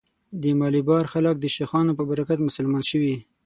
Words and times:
د 0.41 0.43
مالیبار 0.59 1.03
خلک 1.13 1.35
د 1.39 1.45
شیخانو 1.55 1.97
په 1.97 2.03
برکت 2.09 2.39
مسلمان 2.47 2.83
شوي. 2.91 3.15